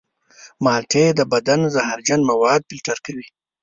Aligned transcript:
مالټې 0.63 1.05
د 1.17 1.21
بدن 1.31 1.61
زهرجن 1.73 2.19
مواد 2.29 2.61
فلتر 2.69 2.97
کوي. 3.05 3.27